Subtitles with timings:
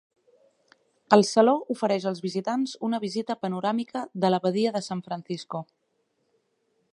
[1.17, 5.63] El saló ofereix als visitants una vista panoràmica de la badia de San Francisco.